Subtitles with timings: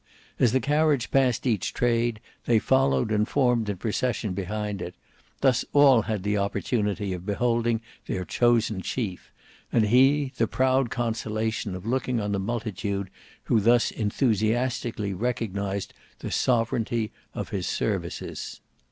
[0.39, 4.95] As the carriage passed each Trade, they followed and formed in procession behind it;
[5.41, 9.31] thus all had the opportunity of beholding their chosen chief,
[9.71, 13.11] and he the proud consolation of looking on the multitude
[13.43, 18.59] who thus enthusiastically recognised the sovereignty of his services.